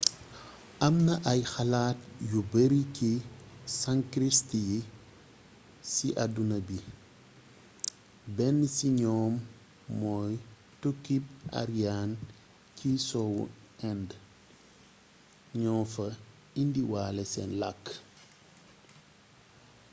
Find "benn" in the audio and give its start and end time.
8.37-8.59